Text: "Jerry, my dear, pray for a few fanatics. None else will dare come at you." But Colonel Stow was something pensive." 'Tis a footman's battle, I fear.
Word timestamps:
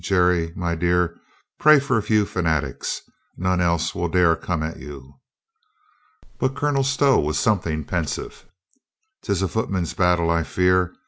"Jerry, 0.03 0.51
my 0.55 0.73
dear, 0.73 1.21
pray 1.59 1.79
for 1.79 1.95
a 1.95 2.01
few 2.01 2.25
fanatics. 2.25 3.01
None 3.37 3.61
else 3.61 3.93
will 3.93 4.07
dare 4.09 4.35
come 4.35 4.63
at 4.63 4.77
you." 4.79 5.19
But 6.39 6.55
Colonel 6.55 6.83
Stow 6.83 7.19
was 7.19 7.37
something 7.37 7.83
pensive." 7.85 8.47
'Tis 9.21 9.43
a 9.43 9.47
footman's 9.47 9.93
battle, 9.93 10.31
I 10.31 10.41
fear. 10.41 10.95